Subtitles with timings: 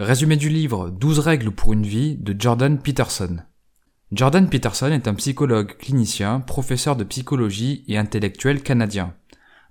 [0.00, 3.36] Résumé du livre 12 règles pour une vie de Jordan Peterson.
[4.10, 9.14] Jordan Peterson est un psychologue clinicien, professeur de psychologie et intellectuel canadien.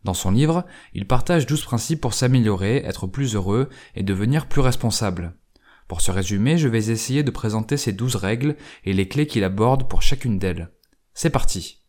[0.05, 4.61] Dans son livre, il partage 12 principes pour s'améliorer, être plus heureux et devenir plus
[4.61, 5.35] responsable.
[5.89, 8.55] Pour ce résumé, je vais essayer de présenter ces 12 règles
[8.85, 10.71] et les clés qu'il aborde pour chacune d'elles.
[11.13, 11.82] C'est parti.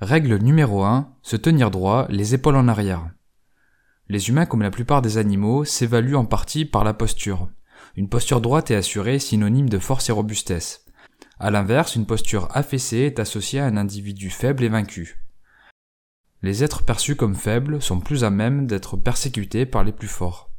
[0.00, 1.12] Règle numéro 1.
[1.22, 3.10] Se tenir droit, les épaules en arrière.
[4.08, 7.48] Les humains, comme la plupart des animaux, s'évaluent en partie par la posture.
[7.96, 10.84] Une posture droite est assurée, synonyme de force et robustesse.
[11.40, 15.26] À l'inverse, une posture affaissée est associée à un individu faible et vaincu.
[16.42, 20.52] Les êtres perçus comme faibles sont plus à même d'être persécutés par les plus forts.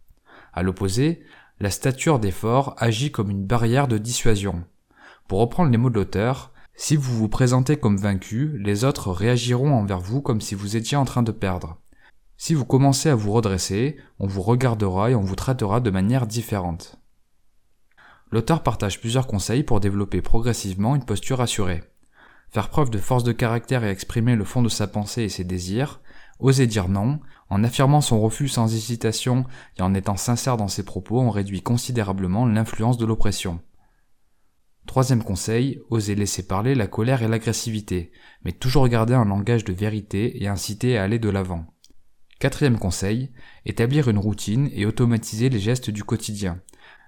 [0.51, 1.23] À l'opposé,
[1.61, 4.65] la stature des forts agit comme une barrière de dissuasion.
[5.29, 6.51] Pour reprendre les mots de l'auteur,
[6.81, 10.95] si vous vous présentez comme vaincu, les autres réagiront envers vous comme si vous étiez
[10.95, 11.77] en train de perdre.
[12.37, 16.25] Si vous commencez à vous redresser, on vous regardera et on vous traitera de manière
[16.25, 16.97] différente.
[18.31, 21.83] L'auteur partage plusieurs conseils pour développer progressivement une posture assurée.
[22.49, 25.43] Faire preuve de force de caractère et exprimer le fond de sa pensée et ses
[25.43, 25.99] désirs,
[26.39, 29.43] oser dire non, en affirmant son refus sans hésitation
[29.77, 33.59] et en étant sincère dans ses propos, on réduit considérablement l'influence de l'oppression.
[34.89, 38.11] Troisième conseil, oser laisser parler la colère et l'agressivité,
[38.43, 41.67] mais toujours garder un langage de vérité et inciter à aller de l'avant.
[42.39, 43.31] Quatrième conseil,
[43.67, 46.59] établir une routine et automatiser les gestes du quotidien.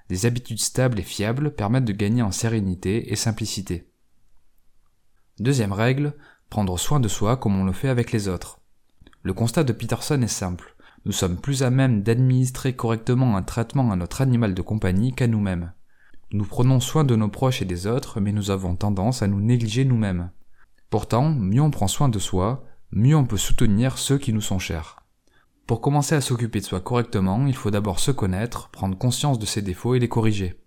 [0.09, 3.89] Des habitudes stables et fiables permettent de gagner en sérénité et simplicité.
[5.39, 6.13] Deuxième règle,
[6.51, 8.59] prendre soin de soi comme on le fait avec les autres.
[9.23, 10.75] Le constat de Peterson est simple.
[11.05, 15.25] Nous sommes plus à même d'administrer correctement un traitement à notre animal de compagnie qu'à
[15.25, 15.73] nous-mêmes.
[16.33, 19.41] Nous prenons soin de nos proches et des autres, mais nous avons tendance à nous
[19.41, 20.31] négliger nous-mêmes.
[20.89, 24.59] Pourtant, mieux on prend soin de soi, mieux on peut soutenir ceux qui nous sont
[24.59, 25.03] chers.
[25.67, 29.45] Pour commencer à s'occuper de soi correctement, il faut d'abord se connaître, prendre conscience de
[29.45, 30.61] ses défauts et les corriger.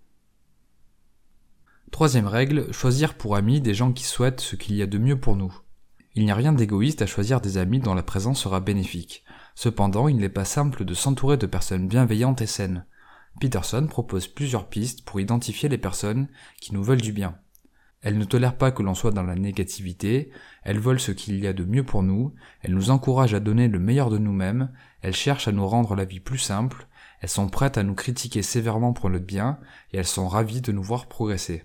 [1.91, 5.19] Troisième règle, choisir pour amis des gens qui souhaitent ce qu'il y a de mieux
[5.19, 5.53] pour nous.
[6.13, 9.23] Il n'y a rien d'égoïste à choisir des amis dont la présence sera bénéfique.
[9.55, 12.85] Cependant, il n'est pas simple de s'entourer de personnes bienveillantes et saines.
[13.39, 16.27] Peterson propose plusieurs pistes pour identifier les personnes
[16.61, 17.37] qui nous veulent du bien.
[18.01, 20.29] Elles ne tolèrent pas que l'on soit dans la négativité,
[20.63, 23.67] elles veulent ce qu'il y a de mieux pour nous, elles nous encouragent à donner
[23.67, 26.87] le meilleur de nous-mêmes, elles cherchent à nous rendre la vie plus simple,
[27.19, 29.59] elles sont prêtes à nous critiquer sévèrement pour notre bien,
[29.91, 31.63] et elles sont ravies de nous voir progresser.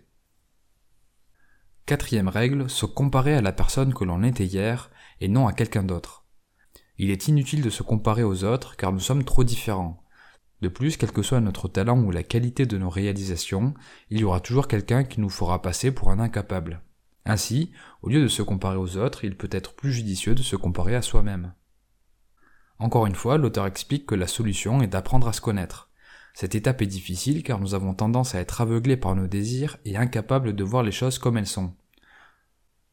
[1.85, 5.83] Quatrième règle, se comparer à la personne que l'on était hier et non à quelqu'un
[5.83, 6.25] d'autre.
[6.97, 10.03] Il est inutile de se comparer aux autres car nous sommes trop différents.
[10.61, 13.75] De plus, quel que soit notre talent ou la qualité de nos réalisations,
[14.11, 16.83] il y aura toujours quelqu'un qui nous fera passer pour un incapable.
[17.25, 17.71] Ainsi,
[18.03, 20.95] au lieu de se comparer aux autres, il peut être plus judicieux de se comparer
[20.95, 21.55] à soi-même.
[22.79, 25.91] Encore une fois, l'auteur explique que la solution est d'apprendre à se connaître.
[26.33, 29.97] Cette étape est difficile car nous avons tendance à être aveuglés par nos désirs et
[29.97, 31.75] incapables de voir les choses comme elles sont.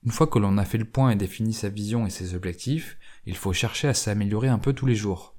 [0.04, 2.98] Une fois que l'on a fait le point et défini sa vision et ses objectifs,
[3.26, 5.37] il faut chercher à s'améliorer un peu tous les jours.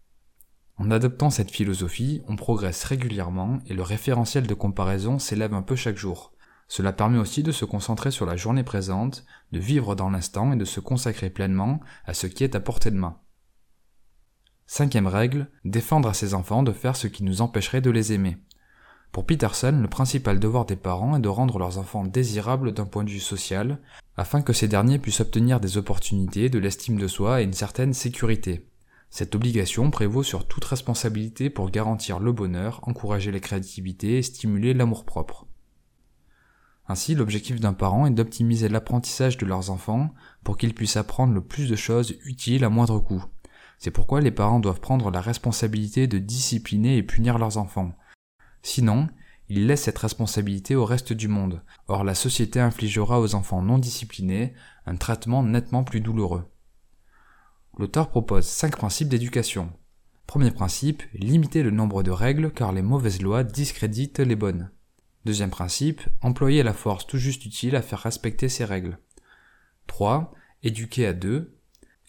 [0.79, 5.75] En adoptant cette philosophie, on progresse régulièrement et le référentiel de comparaison s'élève un peu
[5.75, 6.33] chaque jour.
[6.69, 10.57] Cela permet aussi de se concentrer sur la journée présente, de vivre dans l'instant et
[10.57, 13.19] de se consacrer pleinement à ce qui est à portée de main.
[14.67, 18.37] Cinquième règle, défendre à ses enfants de faire ce qui nous empêcherait de les aimer.
[19.11, 23.03] Pour Peterson, le principal devoir des parents est de rendre leurs enfants désirables d'un point
[23.03, 23.81] de vue social,
[24.17, 27.95] afin que ces derniers puissent obtenir des opportunités, de l'estime de soi et une certaine
[27.95, 28.69] sécurité.
[29.11, 34.75] Cette obligation prévaut sur toute responsabilité pour garantir le bonheur, encourager la créativité et stimuler
[34.75, 35.47] l'amour-propre.
[36.89, 40.15] Ainsi, l'objectif d'un parent est d'optimiser l'apprentissage de leurs enfants
[40.45, 43.25] pour qu'ils puissent apprendre le plus de choses utiles à moindre coût.
[43.79, 47.93] C'est pourquoi les parents doivent prendre la responsabilité de discipliner et punir leurs enfants.
[48.63, 49.09] Sinon,
[49.49, 51.63] ils laissent cette responsabilité au reste du monde.
[51.87, 54.53] Or, la société infligera aux enfants non disciplinés
[54.87, 56.51] un traitement nettement plus douloureux
[57.79, 59.73] l'auteur propose cinq principes d'éducation.
[60.27, 64.71] Premier principe, limiter le nombre de règles car les mauvaises lois discréditent les bonnes.
[65.25, 68.99] Deuxième principe, employer la force tout juste utile à faire respecter ces règles.
[69.87, 70.33] 3.
[70.63, 71.57] Éduquer à deux.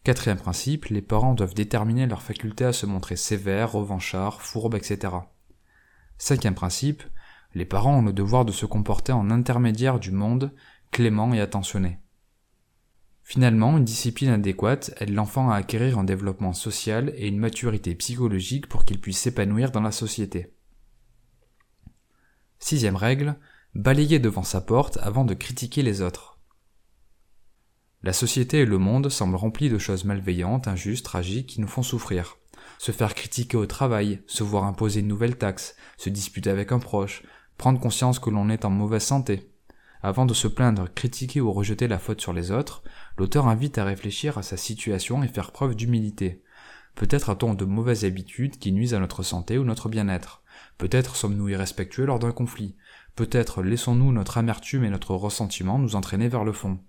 [0.03, 5.13] Quatrième principe, les parents doivent déterminer leur faculté à se montrer sévères, revanchards, fourbes, etc.
[6.17, 7.03] Cinquième principe,
[7.53, 10.53] les parents ont le devoir de se comporter en intermédiaire du monde,
[10.91, 11.99] clément et attentionné.
[13.29, 18.67] Finalement, une discipline adéquate aide l'enfant à acquérir un développement social et une maturité psychologique
[18.67, 20.55] pour qu'il puisse s'épanouir dans la société.
[22.57, 23.35] Sixième règle,
[23.75, 26.39] balayer devant sa porte avant de critiquer les autres.
[28.01, 31.83] La société et le monde semblent remplis de choses malveillantes, injustes, tragiques qui nous font
[31.83, 32.37] souffrir.
[32.79, 36.79] Se faire critiquer au travail, se voir imposer une nouvelle taxe, se disputer avec un
[36.79, 37.21] proche,
[37.59, 39.48] prendre conscience que l'on est en mauvaise santé.
[40.01, 42.83] Avant de se plaindre, critiquer ou rejeter la faute sur les autres,
[43.17, 46.41] l'auteur invite à réfléchir à sa situation et faire preuve d'humilité.
[46.95, 50.41] Peut-être a-t-on de mauvaises habitudes qui nuisent à notre santé ou notre bien-être.
[50.77, 52.75] Peut-être sommes-nous irrespectueux lors d'un conflit.
[53.15, 56.79] Peut-être laissons-nous notre amertume et notre ressentiment nous entraîner vers le fond.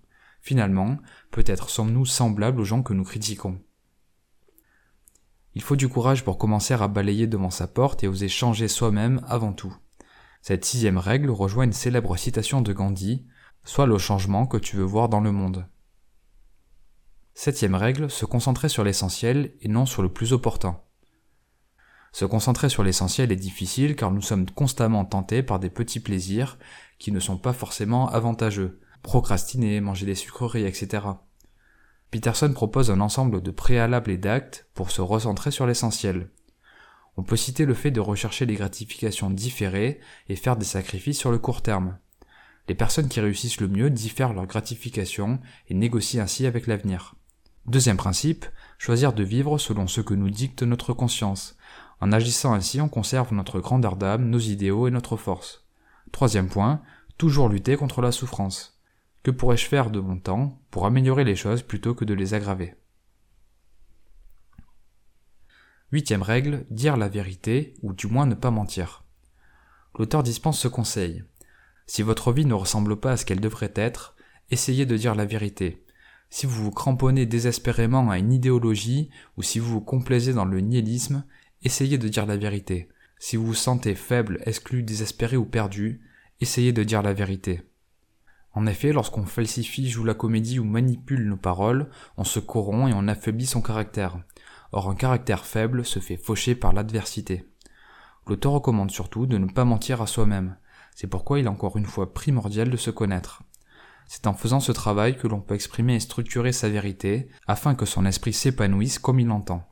[0.40, 0.98] Finalement,
[1.30, 3.60] peut-être sommes-nous semblables aux gens que nous critiquons.
[5.54, 9.20] Il faut du courage pour commencer à balayer devant sa porte et oser changer soi-même
[9.26, 9.76] avant tout.
[10.40, 13.26] Cette sixième règle rejoint une célèbre citation de Gandhi,
[13.64, 15.66] Sois le changement que tu veux voir dans le monde.
[17.34, 20.81] Septième règle, se concentrer sur l'essentiel et non sur le plus opportun.
[22.12, 26.58] Se concentrer sur l'essentiel est difficile car nous sommes constamment tentés par des petits plaisirs
[26.98, 31.06] qui ne sont pas forcément avantageux, procrastiner, manger des sucreries, etc.
[32.10, 36.31] Peterson propose un ensemble de préalables et d'actes pour se recentrer sur l'essentiel.
[37.16, 41.30] On peut citer le fait de rechercher les gratifications différées et faire des sacrifices sur
[41.30, 41.98] le court terme.
[42.68, 47.16] Les personnes qui réussissent le mieux diffèrent leur gratification et négocient ainsi avec l'avenir.
[47.66, 48.46] Deuxième principe,
[48.78, 51.56] choisir de vivre selon ce que nous dicte notre conscience.
[52.00, 55.66] En agissant ainsi, on conserve notre grandeur d'âme, nos idéaux et notre force.
[56.12, 56.80] Troisième point,
[57.18, 58.80] toujours lutter contre la souffrance.
[59.22, 62.74] Que pourrais-je faire de mon temps pour améliorer les choses plutôt que de les aggraver?
[65.92, 69.04] Huitième règle, dire la vérité, ou du moins ne pas mentir.
[69.98, 71.25] L'auteur dispense ce conseil.
[71.87, 74.14] Si votre vie ne ressemble pas à ce qu'elle devrait être,
[74.50, 75.84] essayez de dire la vérité.
[76.31, 80.60] Si vous vous cramponnez désespérément à une idéologie, ou si vous vous complaisez dans le
[80.60, 81.25] nihilisme,
[81.64, 82.88] essayez de dire la vérité.
[83.19, 86.02] Si vous vous sentez faible, exclu, désespéré ou perdu,
[86.40, 87.62] essayez de dire la vérité.
[88.52, 92.94] En effet, lorsqu'on falsifie, joue la comédie ou manipule nos paroles, on se corrompt et
[92.94, 94.19] on affaiblit son caractère.
[94.72, 97.44] Or un caractère faible se fait faucher par l'adversité.
[98.26, 100.56] L'auteur recommande surtout de ne pas mentir à soi-même.
[100.94, 103.43] C'est pourquoi il est encore une fois primordial de se connaître.
[104.06, 107.87] C'est en faisant ce travail que l'on peut exprimer et structurer sa vérité, afin que
[107.87, 109.69] son esprit s'épanouisse comme il l'entend.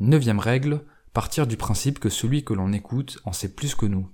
[0.00, 4.10] Neuvième règle, partir du principe que celui que l'on écoute en sait plus que nous.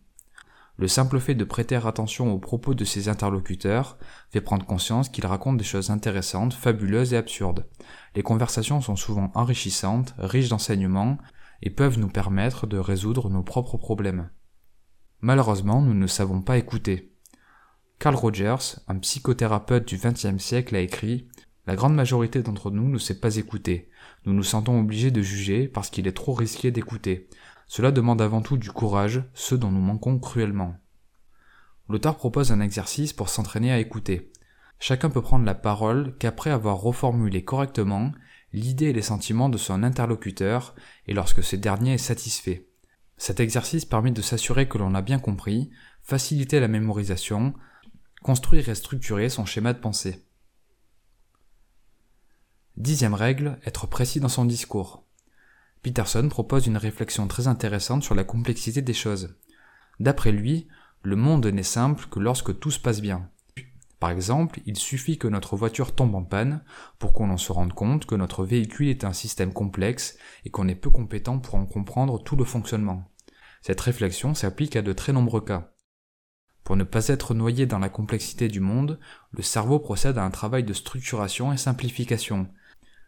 [0.79, 3.97] Le simple fait de prêter attention aux propos de ses interlocuteurs
[4.31, 7.67] fait prendre conscience qu'ils racontent des choses intéressantes, fabuleuses et absurdes.
[8.15, 11.17] Les conversations sont souvent enrichissantes, riches d'enseignements,
[11.63, 14.29] et peuvent nous permettre de résoudre nos propres problèmes.
[15.21, 17.15] Malheureusement, nous ne savons pas écouter.
[17.99, 21.29] Carl Rogers, un psychothérapeute du XXe siècle, a écrit
[21.67, 23.89] La grande majorité d'entre nous ne sait pas écouter.
[24.27, 27.31] Nous nous sentons obligés de juger parce qu'il est trop risqué d'écouter.
[27.67, 30.77] Cela demande avant tout du courage, ce dont nous manquons cruellement.
[31.89, 34.33] L'auteur propose un exercice pour s'entraîner à écouter.
[34.79, 38.13] Chacun peut prendre la parole qu'après avoir reformulé correctement
[38.53, 40.75] l'idée et les sentiments de son interlocuteur
[41.07, 42.69] et lorsque ce dernier est satisfait.
[43.17, 45.71] Cet exercice permet de s'assurer que l'on a bien compris,
[46.03, 47.55] faciliter la mémorisation,
[48.23, 50.27] construire et structurer son schéma de pensée.
[52.77, 55.06] Dixième règle, être précis dans son discours.
[55.87, 59.37] Peterson propose une réflexion très intéressante sur la complexité des choses.
[60.01, 60.67] D'après lui,
[61.05, 63.31] le monde n'est simple que lorsque tout se passe bien.
[64.01, 66.65] Par exemple, il suffit que notre voiture tombe en panne
[66.99, 70.67] pour qu'on en se rende compte que notre véhicule est un système complexe et qu'on
[70.67, 73.05] est peu compétent pour en comprendre tout le fonctionnement.
[73.63, 75.71] Cette réflexion s'applique à de très nombreux cas.
[76.65, 78.99] Pour ne pas être noyé dans la complexité du monde,
[79.31, 82.49] le cerveau procède à un travail de structuration et simplification,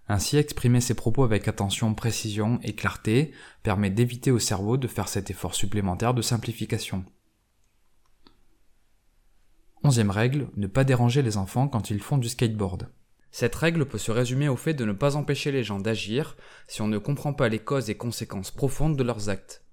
[0.09, 5.09] ainsi, exprimer ses propos avec attention, précision et clarté permet d'éviter au cerveau de faire
[5.09, 7.05] cet effort supplémentaire de simplification.
[9.85, 12.88] Onzième règle, ne pas déranger les enfants quand ils font du skateboard.
[13.31, 16.37] Cette règle peut se résumer au fait de ne pas empêcher les gens d'agir
[16.67, 19.65] si on ne comprend pas les causes et conséquences profondes de leurs actes.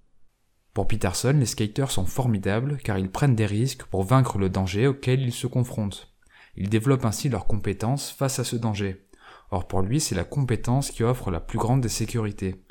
[0.74, 4.88] Pour Peterson, les skaters sont formidables car ils prennent des risques pour vaincre le danger
[4.88, 6.14] auquel ils se confrontent.
[6.58, 9.08] Ils développent ainsi leurs compétences face à ce danger.
[9.52, 12.64] Or pour lui, c'est la compétence qui offre la plus grande des sécurités.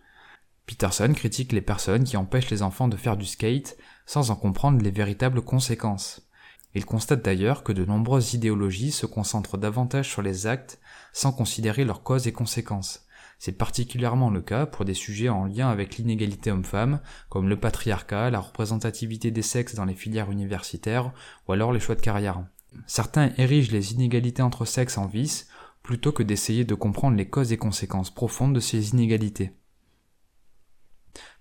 [0.66, 3.76] Peterson critique les personnes qui empêchent les enfants de faire du skate
[4.06, 6.28] sans en comprendre les véritables conséquences.
[6.74, 10.80] Il constate d'ailleurs que de nombreuses idéologies se concentrent davantage sur les actes
[11.12, 13.06] sans considérer leurs causes et conséquences.
[13.38, 18.30] C'est particulièrement le cas pour des sujets en lien avec l'inégalité homme-femme, comme le patriarcat,
[18.30, 21.12] la représentativité des sexes dans les filières universitaires,
[21.46, 22.44] ou alors les choix de carrière.
[22.86, 25.48] Certains érigent les inégalités entre sexes en vice,
[25.84, 29.52] plutôt que d'essayer de comprendre les causes et conséquences profondes de ces inégalités.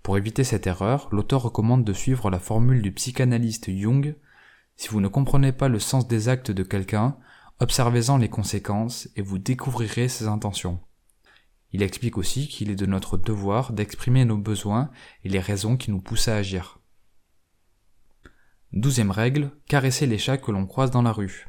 [0.03, 4.15] Pour éviter cette erreur, l'auteur recommande de suivre la formule du psychanalyste Jung
[4.75, 7.17] Si vous ne comprenez pas le sens des actes de quelqu'un,
[7.59, 10.79] Observez-en les conséquences et vous découvrirez ses intentions.
[11.71, 14.91] Il explique aussi qu'il est de notre devoir d'exprimer nos besoins
[15.23, 16.79] et les raisons qui nous poussent à agir.
[18.73, 21.47] Douzième règle, caresser les chats que l'on croise dans la rue.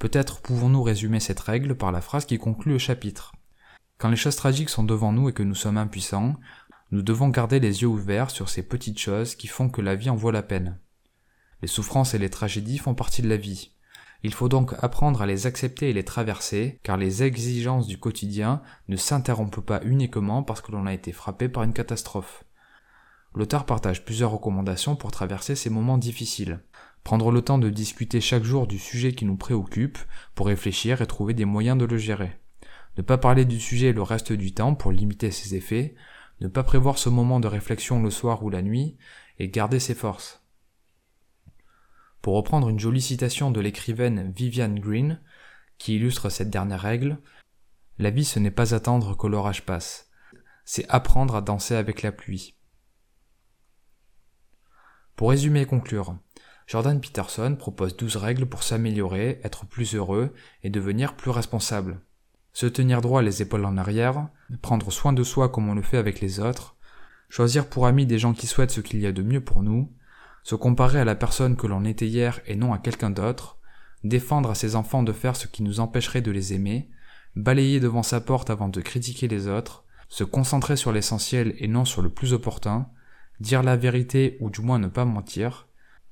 [0.00, 3.32] Peut-être pouvons-nous résumer cette règle par la phrase qui conclut le chapitre.
[3.98, 6.36] Quand les choses tragiques sont devant nous et que nous sommes impuissants,
[6.90, 10.08] nous devons garder les yeux ouverts sur ces petites choses qui font que la vie
[10.08, 10.78] en vaut la peine.
[11.60, 13.72] Les souffrances et les tragédies font partie de la vie.
[14.22, 18.62] Il faut donc apprendre à les accepter et les traverser, car les exigences du quotidien
[18.88, 22.44] ne s'interrompent pas uniquement parce que l'on a été frappé par une catastrophe.
[23.34, 26.60] L'auteur partage plusieurs recommandations pour traverser ces moments difficiles.
[27.04, 29.98] Prendre le temps de discuter chaque jour du sujet qui nous préoccupe
[30.34, 32.38] pour réfléchir et trouver des moyens de le gérer.
[32.98, 35.94] Ne pas parler du sujet le reste du temps pour limiter ses effets,
[36.40, 38.96] ne pas prévoir ce moment de réflexion le soir ou la nuit,
[39.38, 40.44] et garder ses forces.
[42.22, 45.20] Pour reprendre une jolie citation de l'écrivaine Viviane Green,
[45.78, 47.18] qui illustre cette dernière règle,
[47.98, 50.10] la vie ce n'est pas attendre que l'orage passe,
[50.64, 52.54] c'est apprendre à danser avec la pluie.
[55.16, 56.16] Pour résumer et conclure,
[56.70, 62.00] Jordan Peterson propose 12 règles pour s'améliorer, être plus heureux et devenir plus responsable.
[62.52, 64.28] Se tenir droit les épaules en arrière,
[64.62, 66.76] prendre soin de soi comme on le fait avec les autres,
[67.28, 69.92] choisir pour amis des gens qui souhaitent ce qu'il y a de mieux pour nous,
[70.44, 73.58] se comparer à la personne que l'on était hier et non à quelqu'un d'autre,
[74.04, 76.88] défendre à ses enfants de faire ce qui nous empêcherait de les aimer,
[77.34, 81.84] balayer devant sa porte avant de critiquer les autres, se concentrer sur l'essentiel et non
[81.84, 82.86] sur le plus opportun,
[83.40, 85.66] dire la vérité ou du moins ne pas mentir,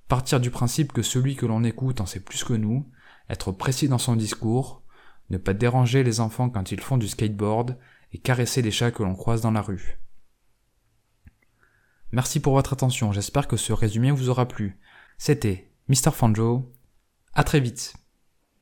[0.08, 2.90] Partir du principe que celui que l'on écoute en sait plus que nous,
[3.28, 4.82] être précis dans son discours,
[5.28, 7.78] ne pas déranger les enfants quand ils font du skateboard
[8.12, 9.98] et caresser les chats que l'on croise dans la rue.
[12.10, 14.80] Merci pour votre attention, j'espère que ce résumé vous aura plu.
[15.18, 16.10] C'était Mr.
[16.12, 16.72] Fanjo.
[17.34, 17.94] À très vite.